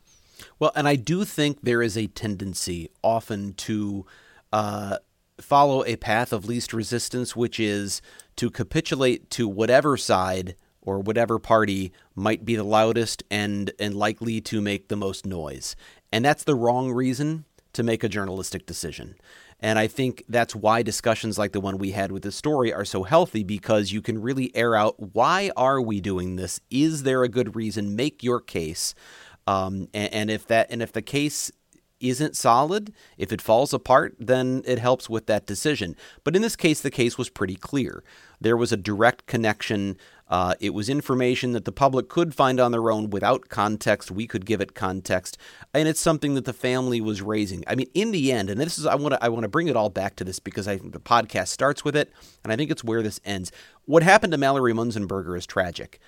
[0.60, 4.06] well, and I do think there is a tendency often to
[4.52, 4.98] uh,
[5.40, 8.02] follow a path of least resistance, which is
[8.36, 14.42] to capitulate to whatever side or whatever party might be the loudest and and likely
[14.42, 15.76] to make the most noise.
[16.12, 19.16] And that's the wrong reason to make a journalistic decision.
[19.62, 22.86] And I think that's why discussions like the one we had with the story are
[22.86, 26.62] so healthy because you can really air out why are we doing this?
[26.70, 27.96] Is there a good reason?
[27.96, 28.96] Make your case.
[29.50, 31.52] Um, and, and if that and if the case
[32.00, 35.96] isn't solid, if it falls apart, then it helps with that decision.
[36.24, 38.04] But in this case, the case was pretty clear.
[38.40, 39.98] There was a direct connection.
[40.30, 44.12] Uh, it was information that the public could find on their own without context.
[44.12, 45.38] We could give it context,
[45.74, 47.64] and it's something that the family was raising.
[47.66, 49.68] I mean, in the end, and this is I want to I want to bring
[49.68, 52.70] it all back to this because I the podcast starts with it, and I think
[52.70, 53.52] it's where this ends.
[53.86, 56.00] What happened to Mallory Munzenberger is tragic.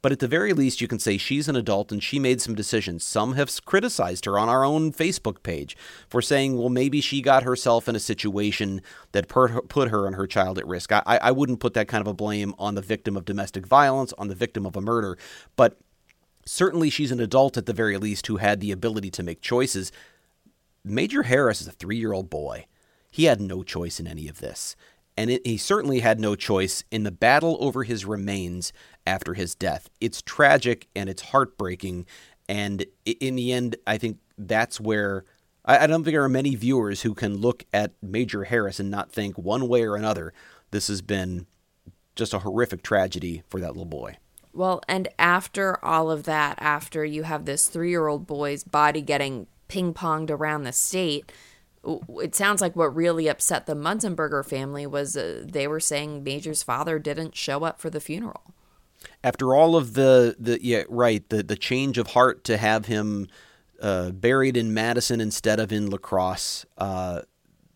[0.00, 2.54] But at the very least, you can say she's an adult and she made some
[2.54, 3.04] decisions.
[3.04, 5.76] Some have criticized her on our own Facebook page
[6.08, 8.80] for saying, well, maybe she got herself in a situation
[9.10, 10.92] that put her and her child at risk.
[10.92, 14.12] I, I wouldn't put that kind of a blame on the victim of domestic violence,
[14.18, 15.18] on the victim of a murder.
[15.56, 15.78] But
[16.46, 19.90] certainly she's an adult at the very least who had the ability to make choices.
[20.84, 22.66] Major Harris is a three year old boy.
[23.10, 24.76] He had no choice in any of this
[25.18, 28.72] and it, he certainly had no choice in the battle over his remains
[29.04, 29.90] after his death.
[30.00, 32.06] It's tragic and it's heartbreaking,
[32.48, 35.24] and in the end, I think that's where
[35.64, 38.92] I, I don't think there are many viewers who can look at Major Harris and
[38.92, 40.32] not think one way or another
[40.70, 41.46] this has been
[42.14, 44.18] just a horrific tragedy for that little boy.
[44.52, 49.02] Well, and after all of that, after you have this three year old boy's body
[49.02, 51.32] getting ping ponged around the state,
[51.84, 56.62] it sounds like what really upset the Munzenberger family was uh, they were saying Major's
[56.62, 58.54] father didn't show up for the funeral.
[59.22, 63.28] After all of the the yeah right the the change of heart to have him
[63.80, 67.22] uh, buried in Madison instead of in La Crosse, uh,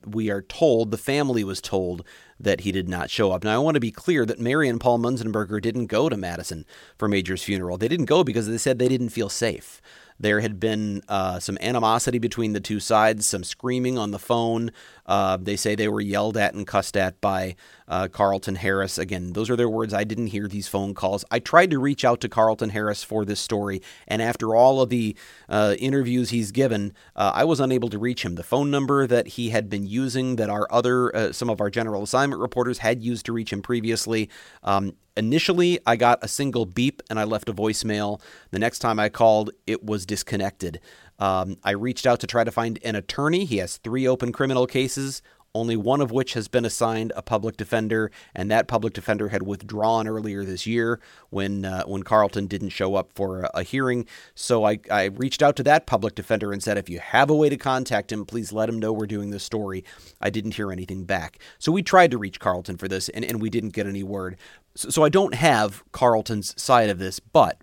[0.05, 2.05] we are told the family was told
[2.41, 3.45] that he did not show up.
[3.45, 6.67] Now I want to be clear that Mary and Paul Munzenberger didn't go to Madison
[6.99, 7.79] for Major's funeral.
[7.79, 9.81] They didn't go because they said they didn't feel safe.
[10.19, 14.71] There had been uh, some animosity between the two sides, some screaming on the phone.
[15.07, 17.57] Uh, they say they were yelled at and cussed at by
[17.89, 18.99] uh, Carlton Harris.
[18.99, 19.93] Again, those are their words.
[19.93, 21.25] I didn't hear these phone calls.
[21.31, 24.89] I tried to reach out to Carlton Harris for this story, and after all of
[24.89, 25.17] the
[25.49, 28.37] uh, interviews he's given, uh, I was unable to reach him.
[28.37, 31.71] The phone number that he had been using, that our other, uh, some of our
[31.71, 34.31] general assignment reporters had used to reach him previously,
[34.63, 38.21] um, Initially, I got a single beep and I left a voicemail.
[38.51, 40.81] The next time I called, it was disconnected.
[41.23, 43.45] Um, I reached out to try to find an attorney.
[43.45, 45.23] He has three open criminal cases
[45.55, 49.43] only one of which has been assigned a public defender, and that public defender had
[49.43, 54.07] withdrawn earlier this year when uh, when Carlton didn't show up for a, hearing.
[54.35, 57.35] So I, I reached out to that public defender and said, if you have a
[57.35, 59.85] way to contact him, please let him know we're doing this story.
[60.21, 61.39] I didn't hear anything back.
[61.59, 64.37] So we tried to reach Carlton for this, and, and we didn't get any word.
[64.75, 67.59] So, so I don't have Carlton's side of this, but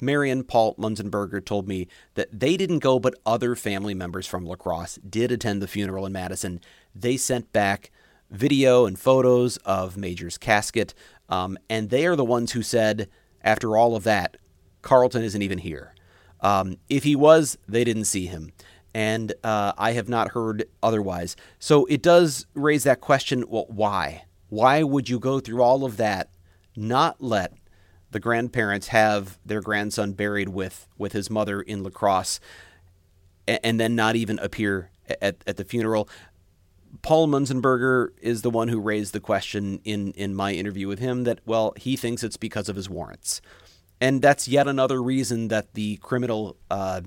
[0.00, 4.44] Mary and Paul Munzenberger told me that they didn't go, but other family members from
[4.44, 6.60] La Crosse did attend the funeral in Madison.
[6.94, 7.90] They sent back
[8.30, 10.94] video and photos of Major's casket,
[11.28, 13.08] um, and they are the ones who said,
[13.42, 14.36] after all of that,
[14.82, 15.94] Carlton isn't even here.
[16.40, 18.52] Um, if he was, they didn't see him.
[18.94, 21.36] And uh, I have not heard otherwise.
[21.58, 24.24] So it does raise that question well, why?
[24.48, 26.30] Why would you go through all of that,
[26.76, 27.52] not let
[28.16, 32.40] the grandparents have their grandson buried with with his mother in La Crosse,
[33.46, 36.08] and, and then not even appear at, at the funeral.
[37.02, 41.24] Paul Munzenberger is the one who raised the question in in my interview with him
[41.24, 43.42] that well he thinks it's because of his warrants,
[44.00, 47.02] and that's yet another reason that the criminal uh,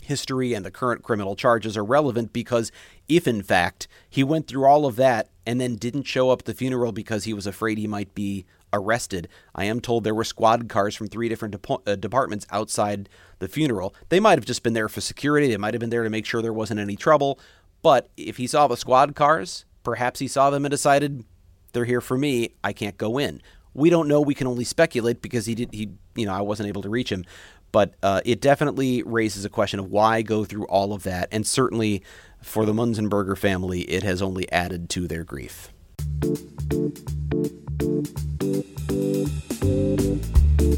[0.00, 2.72] history and the current criminal charges are relevant because
[3.06, 6.54] if in fact he went through all of that and then didn't show up the
[6.54, 9.28] funeral because he was afraid he might be arrested.
[9.54, 13.94] I am told there were squad cars from three different uh, departments outside the funeral.
[14.08, 15.48] They might have just been there for security.
[15.48, 17.38] They might have been there to make sure there wasn't any trouble.
[17.82, 21.24] But if he saw the squad cars, perhaps he saw them and decided
[21.72, 22.54] they're here for me.
[22.64, 23.40] I can't go in.
[23.74, 24.20] We don't know.
[24.20, 25.72] We can only speculate because he did.
[25.72, 27.24] He, you know, I wasn't able to reach him.
[27.70, 31.28] But uh, it definitely raises a question of why go through all of that.
[31.30, 32.02] And certainly
[32.42, 35.70] for the Munzenberger family, it has only added to their grief.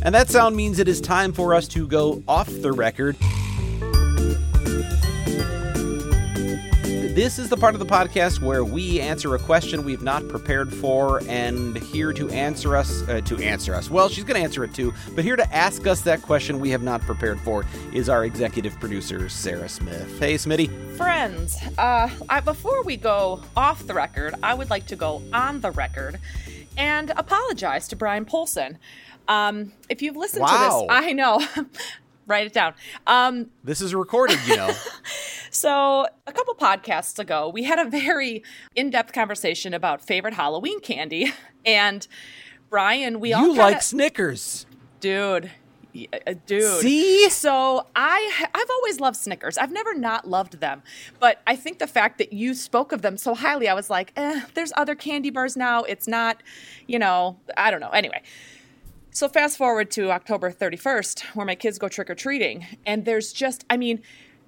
[0.03, 3.17] And that sound means it is time for us to go off the record.
[7.15, 10.73] This is the part of the podcast where we answer a question we've not prepared
[10.73, 13.91] for, and here to answer us, uh, to answer us.
[13.91, 16.71] Well, she's going to answer it too, but here to ask us that question we
[16.71, 20.19] have not prepared for is our executive producer, Sarah Smith.
[20.21, 20.71] Hey, Smitty.
[20.97, 25.61] Friends, uh, I, before we go off the record, I would like to go on
[25.61, 26.21] the record
[26.81, 28.79] and apologize to Bryan Polcyn.
[29.29, 30.81] Um, if you've listened Wow.
[30.81, 31.41] to this, I know.
[32.27, 32.75] Write it down.
[33.07, 34.73] Um, This is recorded, you know.
[35.51, 38.43] so, a couple podcasts ago, we had a very
[38.75, 41.33] in depth conversation about favorite Halloween candy.
[41.67, 42.07] And
[42.71, 44.65] Brian, we all you like Snickers.
[45.01, 45.51] dude.
[45.95, 46.81] Y- uh, Dude.
[46.81, 47.29] See?
[47.31, 49.59] So I I've always loved Snickers.
[49.59, 50.83] I've never not loved them.
[51.19, 54.13] But I think the fact that you spoke of them so highly, I was like,
[54.17, 55.83] eh, there's other candy bars now.
[55.85, 56.43] It's not,
[56.87, 57.91] you know, I don't know.
[57.91, 58.23] Anyway.
[59.13, 63.33] So fast forward to October 31st, where my kids go trick or treating, and there's
[63.33, 64.03] just, I mean,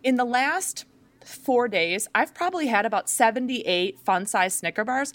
[0.04, 0.84] in the last
[1.26, 5.12] four days, I've probably had about 78 fun size Snicker bars.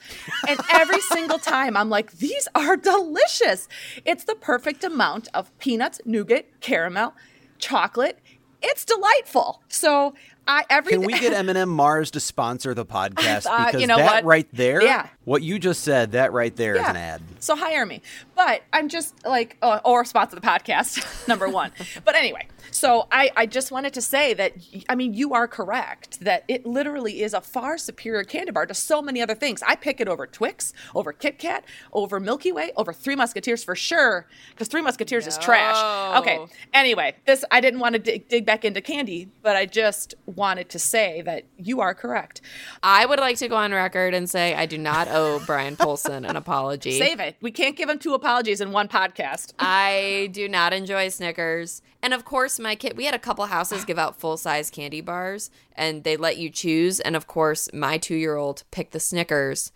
[0.48, 3.68] And every single time I'm like, these are delicious.
[4.06, 7.14] It's the perfect amount of peanuts, nougat, caramel,
[7.60, 8.20] chocolate.
[8.62, 9.62] It's delightful.
[9.68, 10.16] So
[10.48, 13.46] I everything Can we get M&M Mars to sponsor the podcast?
[13.50, 14.24] Uh, Because you know that what?
[14.26, 15.08] right there, Yeah.
[15.26, 16.90] what you just said, that right there is Yeah.
[16.92, 17.22] an ad.
[17.40, 18.02] So hire me.
[18.36, 21.72] But I'm just like, uh, or sponsor the podcast, number one.
[22.06, 24.54] but anyway, so I, I just wanted to say that,
[24.90, 28.74] I mean, you are correct that it literally is a far superior candy bar to
[28.74, 29.64] so many other things.
[29.68, 33.76] I pick it over Twix, over Kit Kat, over Milky Way, over Three Musketeers for
[33.76, 36.18] sure, because Three Musketeers is trash.
[36.22, 36.40] Okay.
[36.74, 40.70] Anyway, this, I didn't want to dig, dig back into candy, but I just wanted
[40.70, 42.40] to say that you are correct.
[42.84, 46.24] I would like to go on record and say I do not owe Bryan Polcyn
[46.24, 46.92] an apology.
[47.00, 47.36] Save it.
[47.42, 49.54] We can't give him two apologies in one podcast.
[49.60, 51.82] I do not enjoy Snickers.
[52.02, 55.02] And of course, my kid, we had a couple houses give out full size candy
[55.02, 57.00] bars and they let you choose.
[57.00, 59.72] And of course, my two year old picked the Snickers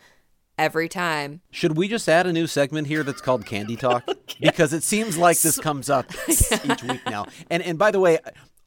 [0.58, 1.42] every time.
[1.50, 4.08] Should we just add a new segment here that's called Candy Talk?
[4.40, 7.28] Because it seems like this comes up each week now.
[7.52, 8.18] And and by the way,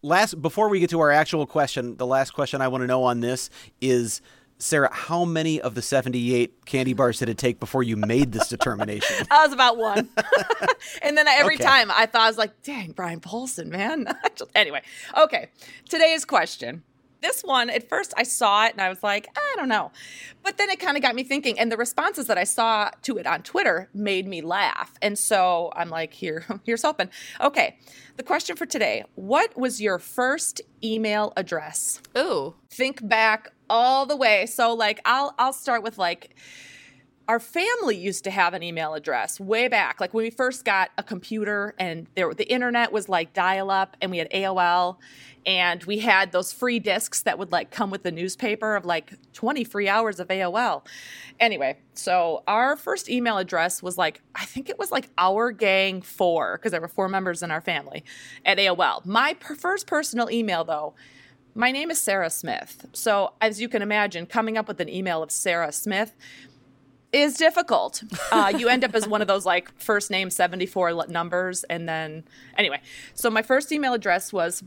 [0.04, 3.04] last before we get to our actual question, the last question I want to know
[3.04, 4.20] on this is
[4.58, 8.48] Sarah, how many of the 78 candy bars did it take before you made this
[8.48, 9.26] determination?
[9.30, 10.08] I was about one.
[11.02, 11.64] and then every Okay.
[11.64, 14.06] time I thought, I was like, dang, Bryan Polcyn, man.
[14.54, 14.82] Anyway,
[15.16, 15.48] okay.
[15.88, 16.82] Today's question.
[17.24, 19.92] This one, at first I saw it and I was like, I don't know.
[20.42, 21.58] But then it kind of got me thinking.
[21.58, 24.92] And the responses that I saw to it on Twitter made me laugh.
[25.00, 27.08] And so I'm like, here, here's hoping.
[27.40, 27.78] Okay.
[28.18, 32.02] The question for today What was your first email address?
[32.16, 32.56] Ooh.
[32.68, 34.44] think back all the way.
[34.44, 36.36] So like I'll I'll start with like
[37.28, 40.90] our family used to have an email address way back like when we first got
[40.98, 44.96] a computer and there the internet was like dial up and we had AOL
[45.46, 49.14] and we had those free discs that would like come with the newspaper of like
[49.32, 50.86] 20 free hours of AOL.
[51.38, 56.02] Anyway, so our first email address was like I think it was like our gang
[56.02, 58.04] 4 because there were four members in our family
[58.44, 59.04] at AOL.
[59.04, 60.94] My per- first personal email though
[61.56, 62.84] my name is Sarah Smith.
[62.94, 66.12] So, as you can imagine, coming up with an email of Sarah Smith
[67.14, 68.02] is difficult.
[68.32, 71.64] Uh, you end up as one of those like first name 74 numbers.
[71.64, 72.24] And then,
[72.58, 72.80] anyway,
[73.14, 74.64] so my first email address was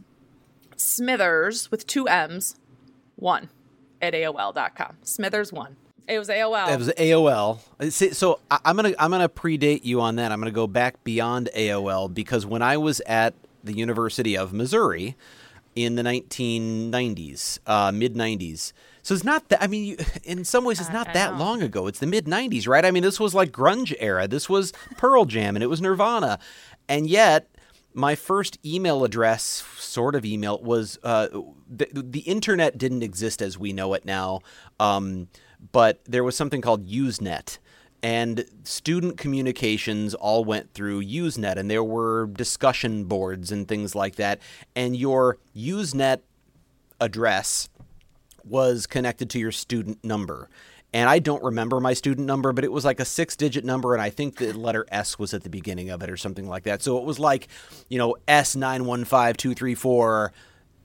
[0.78, 2.56] Smithers with two M's,
[3.16, 3.50] one
[4.02, 4.98] at AOL.com.
[5.04, 5.76] Smithers one.
[6.08, 6.72] It was AOL.
[6.72, 8.14] It was AOL.
[8.14, 10.32] So I'm gonna I'm gonna predate you on that.
[10.32, 13.34] I'm gonna go back beyond AOL because when I was at
[13.64, 15.18] the University of Missouri
[15.76, 18.72] in the 1990s, uh, mid 90s.
[19.08, 19.64] So it's not that.
[19.64, 21.88] I mean, you, in some ways, it's not that long ago.
[21.88, 22.84] It's the mid 90s, right?
[22.84, 24.28] I mean, this was like grunge era.
[24.28, 26.40] This was Pearl Jam, and it was Nirvana,
[26.90, 27.50] and yet
[27.94, 31.30] my first email address, sort of email, was uh,
[31.70, 34.42] the, the internet didn't exist as we know it now,
[34.78, 35.30] um,
[35.72, 37.60] but there was something called Usenet.
[38.04, 44.18] And student communications all went through Usenet, and there were discussion boards and things like
[44.18, 44.42] that.
[44.76, 46.20] And your Usenet
[47.00, 47.70] address
[48.50, 50.50] was connected to your student number.
[50.94, 53.94] And I don't remember my student number, but it was like a six digit number,
[53.94, 56.64] and I think the letter S was at the beginning of it or something like
[56.64, 56.82] that.
[56.82, 57.50] So it was like,
[57.90, 60.30] you know, S915234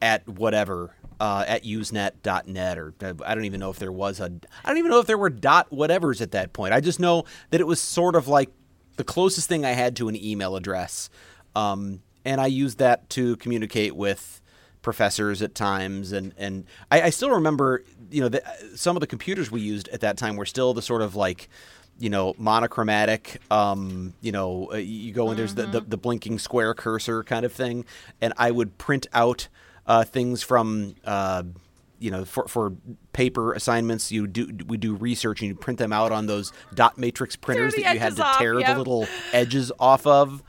[0.02, 4.32] at whatever, uh, at usenet.net, or uh, I don't even know if there was a,
[4.64, 6.74] I don't even know if there were dot whatevers at that point.
[6.74, 8.50] I just know that it was sort of like
[8.96, 11.10] the closest thing I had to an email address.
[11.54, 14.41] Um, and I used that to communicate with
[14.82, 18.42] professors at times and and I, I still remember you know the,
[18.74, 21.48] some of the computers we used at that time were still the sort of like
[21.98, 26.38] you know monochromatic um you know uh, you go and there's the, the the blinking
[26.38, 27.84] square cursor kind of thing
[28.20, 29.48] and I would print out
[29.86, 31.42] uh, things from uh,
[31.98, 32.72] you know for for
[33.12, 36.98] paper assignments you do we do research and you print them out on those dot
[36.98, 38.68] matrix printers that you had to off, tear yep.
[38.68, 40.42] the little edges off of.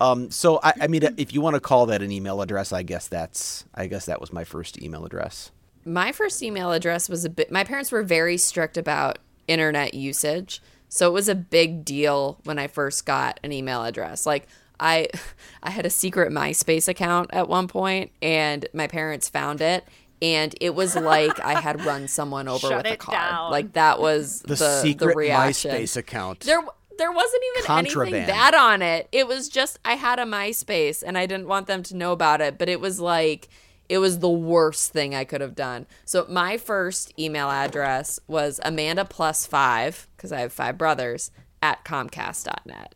[0.00, 2.82] Um, so I, I mean, if you want to call that an email address, I
[2.82, 5.50] guess that's I guess that was my first email address.
[5.84, 7.50] My first email address was a bit.
[7.50, 9.18] My parents were very strict about
[9.48, 14.26] internet usage, so it was a big deal when I first got an email address.
[14.26, 14.48] Like
[14.80, 15.08] I,
[15.62, 19.84] I had a secret MySpace account at one point, and my parents found it,
[20.20, 23.14] and it was like I had run someone over Shut with a car.
[23.14, 23.50] down.
[23.52, 25.70] Like that was The, the secret the reaction.
[25.70, 26.40] MySpace account.
[26.40, 26.60] There,
[26.98, 28.26] there wasn't even anything Contraband.
[28.26, 29.08] bad on it.
[29.12, 32.40] It was just I had a MySpace and I didn't want them to know about
[32.40, 33.48] it, but it was like
[33.88, 35.86] it was the worst thing I could have done.
[36.04, 41.30] So my first email address was Amanda plus five because I have five brothers
[41.62, 42.94] at Comcast.net.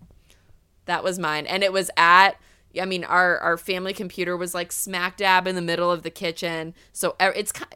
[0.87, 2.33] That was mine, and it was at.
[2.81, 6.11] I mean, our our family computer was like smack dab in the middle of the
[6.11, 6.75] kitchen.
[6.93, 7.73] So e- it's kind.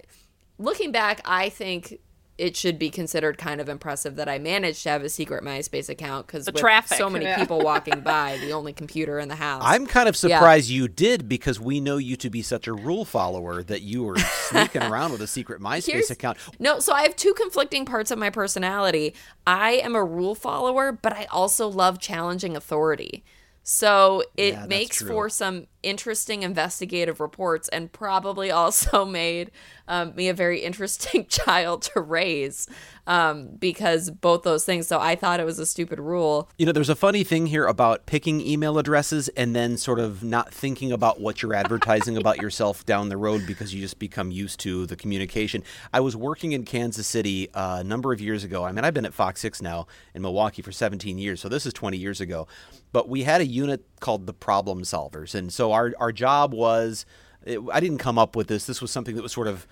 [0.58, 1.98] Looking back, I think
[2.36, 5.88] it should be considered kind of impressive that I managed to have a secret MySpace
[5.88, 7.38] account because with traffic, so many yeah.
[7.38, 9.62] people walking by, the only computer in the house.
[9.64, 10.38] I'm kind of Yeah.
[10.38, 14.02] surprised you did because we know you to be such a rule follower that you
[14.02, 16.38] were sneaking around with a secret MySpace Here's- account.
[16.58, 19.14] No, so I have two conflicting parts of my personality.
[19.46, 23.24] I am a rule follower, but I also love challenging authority.
[23.62, 29.50] So it Yeah, makes for some interesting investigative reports and probably also made
[29.86, 32.68] um, me a very interesting child to raise
[33.06, 34.86] um, because both those things.
[34.86, 36.48] So I thought it was a stupid rule.
[36.58, 40.22] You know, there's a funny thing here about picking email addresses and then sort of
[40.22, 44.30] not thinking about what you're advertising about yourself down the road because you just become
[44.30, 45.62] used to the communication.
[45.92, 48.64] I was working in Kansas City uh, a number of years ago.
[48.64, 51.66] I mean, I've been at Fox 6 now in Milwaukee for 17 years, so this
[51.66, 52.46] is 20 years ago.
[52.92, 55.34] But we had a unit called the Problem Solvers.
[55.34, 57.06] And so our, our job was
[57.44, 59.66] it, I didn't come up with this, this was something that was sort of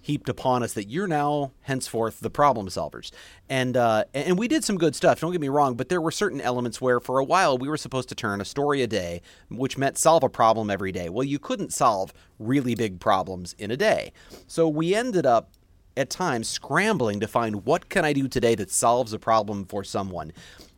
[0.00, 3.10] heaped upon us that you're now henceforth the problem solvers
[3.48, 6.12] and uh, and we did some good stuff don't get me wrong but there were
[6.12, 9.20] certain elements where for a while we were supposed to turn a story a day
[9.50, 13.72] which meant solve a problem every day well you couldn't solve really big problems in
[13.72, 14.12] a day
[14.46, 15.50] so we ended up
[15.96, 19.82] at times scrambling to find what can I do today that solves a problem for
[19.82, 20.32] someone.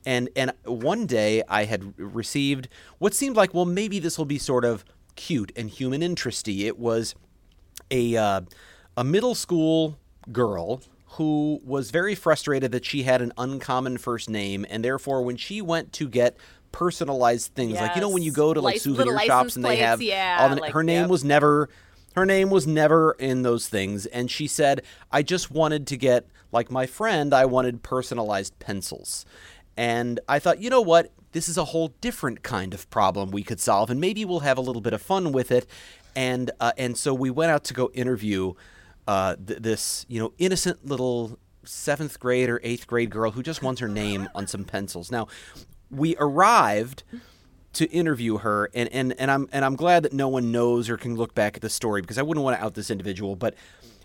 [0.07, 2.69] And and one day I had received
[2.99, 4.85] what seemed like well maybe this will be sort of
[5.17, 6.67] cute and human interesty.
[6.67, 7.15] It was
[7.91, 8.41] a uh,
[8.97, 9.99] a middle school
[10.33, 10.83] girl
[11.13, 14.65] who was very frustrated that she had an uncommon first name.
[14.71, 16.37] And therefore when she went to get
[16.71, 20.03] personalized things like you know when you go to like souvenir shops and they have
[20.03, 21.11] yeah, all the, like, her name yep.
[21.11, 21.69] was never
[22.15, 24.05] her name was never in those things.
[24.07, 29.25] And she said i just wanted to get like my friend i wanted personalized pencils
[29.79, 31.13] and i thought you know what?
[31.33, 34.59] This is a whole different kind of problem we could solve and maybe we'll have
[34.59, 35.67] a little bit of fun with it.
[36.17, 38.55] And uh, and so we went out to go interview
[39.07, 43.63] uh, th- this you know innocent little seventh grade or eighth grade girl who just
[43.63, 45.11] wants her name on some pencils.
[45.11, 45.29] Now
[45.91, 47.05] we arrived
[47.75, 50.97] to interview her and, and, and I'm and I'm glad that no one knows or
[50.97, 53.55] can look back at the story because I wouldn't want to out this individual but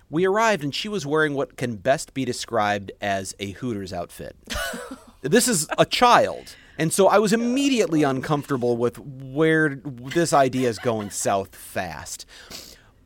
[0.09, 4.35] we arrived and she was wearing what can best be described as a Hooters outfit.
[5.23, 6.55] this is a child.
[6.77, 12.25] And so I was immediately uncomfortable with where this idea is going south fast.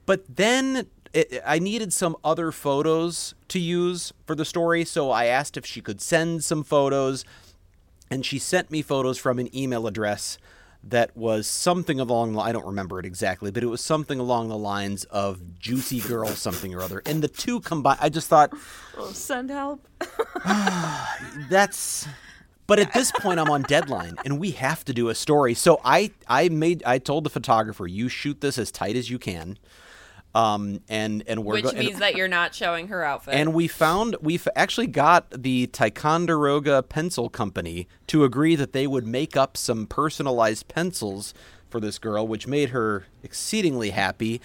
[0.06, 5.26] But then it, I needed some other photos to use for the story, so I
[5.26, 7.26] asked if she could send some photos
[8.10, 10.38] and she sent me photos from an email address
[10.90, 14.50] that was something along the I don't remember it exactly, but it was something along
[14.50, 17.02] the lines of juicy girl something or other.
[17.06, 18.54] And the two combined I just thought
[18.98, 19.88] Oh, send help.
[21.50, 22.08] that's
[22.68, 25.54] but at this point I'm on deadline and we have to do a story.
[25.54, 29.20] So I I made I told the photographer, you shoot this as tight as you
[29.20, 29.58] can.
[30.38, 33.34] Um and and we're Which go- and- means that you're not showing her outfit.
[33.34, 39.08] And we found we've actually got the Ticonderoga Pencil Company to agree that they would
[39.08, 41.34] make up some personalized pencils
[41.70, 44.42] for this girl, which made her exceedingly happy.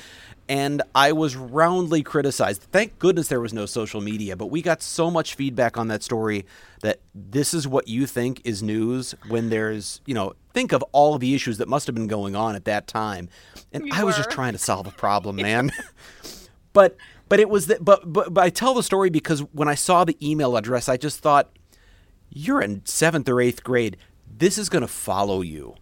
[0.49, 2.63] And I was roundly criticized.
[2.73, 6.03] Thank goodness there was no social media, but we got so much feedback on that
[6.03, 6.45] story
[6.83, 11.15] that this is what you think is news when there's, you know, think of all
[11.15, 13.29] of the issues that must have been going on at that time.
[13.73, 15.71] And I was just trying to solve a problem, man.
[16.73, 16.97] but
[17.29, 20.05] but it was that but, but but I tell the story because when I saw
[20.05, 21.51] the email address, I just thought,
[22.29, 23.97] you're in seventh or eighth grade.
[24.27, 25.75] This is going to follow you.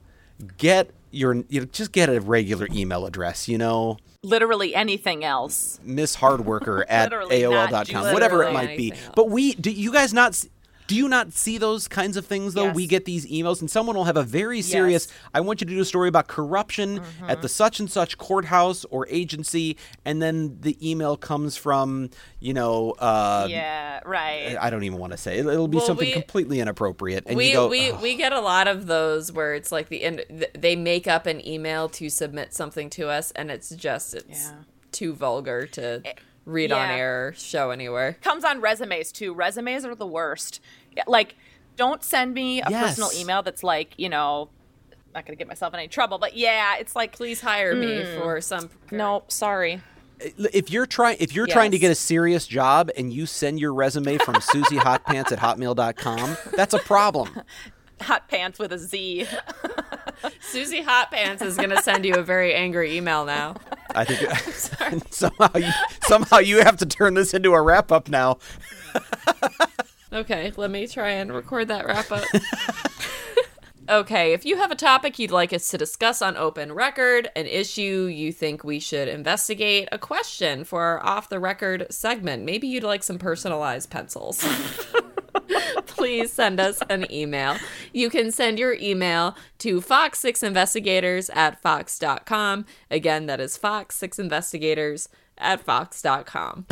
[0.56, 3.48] Get your you just get a regular email address.
[3.48, 5.80] You know, Literally anything else.
[5.82, 8.92] Miss Hardworker at AOL.com, whatever it might be.
[8.92, 9.00] Else.
[9.14, 10.44] But we do you guys not?
[10.90, 12.64] S- Do you not see those kinds of things though?
[12.66, 12.74] Yes.
[12.76, 15.06] We get these emails, and someone will have a very serious.
[15.08, 15.18] Yes.
[15.34, 17.30] I want you to do a story about corruption Mm-hmm.
[17.30, 22.10] at the such and such courthouse or agency, and then the email comes from
[22.40, 22.92] you know.
[22.92, 24.56] Uh, yeah, right.
[24.60, 25.46] I don't even want to say it.
[25.46, 27.68] It'll be Well, something we- completely inappropriate, and we you go.
[27.68, 30.24] we "Ugh." we get a lot of those where it's like the end
[30.58, 34.52] they make up an email to submit something to us and it's just it's Yeah.
[34.92, 36.02] too vulgar to
[36.44, 38.16] read on air show anywhere.
[38.22, 39.32] comes on resumes too.
[39.34, 40.60] Resumes are the worst.
[41.06, 41.36] Like,
[41.76, 44.48] don't send me a personal email that's like, you know,
[45.14, 48.18] not gonna get myself in any trouble, but yeah, it's like, Please hire me Hmm.
[48.18, 49.82] for some no, sorry.
[50.52, 53.72] if you're trying if you're trying to get a serious job and you send your
[53.72, 57.40] resume from Susie susiehotpants at hotmail.com, that's a problem.
[58.02, 59.26] Hot pants with a Z.
[60.40, 63.56] Susie Hot Pants is going to send you a very angry email now.
[63.94, 65.70] I think somehow you,
[66.02, 68.38] somehow you have to turn this into a wrap up now.
[70.12, 72.24] Okay, let me try and record that wrap up.
[73.88, 77.46] okay, if you have a topic you'd like us to discuss on open record, an
[77.46, 82.66] issue you think we should investigate, a question for our off the record segment, maybe
[82.66, 84.44] you'd like some personalized pencils.
[85.86, 87.56] Please send us an email.
[87.92, 92.66] You can send your email to fox6investigators at fox.com.
[92.90, 95.08] Again, that is fox6investigators
[95.38, 96.66] at fox.com.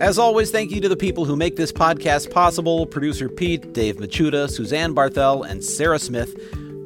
[0.00, 3.96] As always, thank you to the people who make this podcast possible producer Pete, Dave
[3.96, 6.36] Machuda, Suzanne Barthel, and Sarah Smith.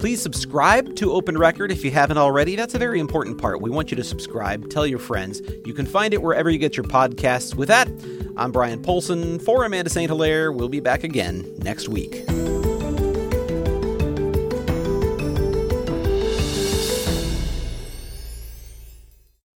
[0.00, 2.56] Please subscribe to Open Record if you haven't already.
[2.56, 3.60] That's a very important part.
[3.60, 5.42] We want you to subscribe, tell your friends.
[5.66, 7.54] You can find it wherever you get your podcasts.
[7.54, 7.86] With that,
[8.38, 10.08] I'm Bryan Polcyn for Amanda St.
[10.08, 10.52] Hilaire.
[10.52, 12.24] We'll be back again next week.